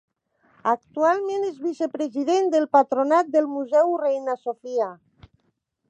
[0.71, 4.91] Actualment és vicepresident del Patronat del Museu Reina Sofia.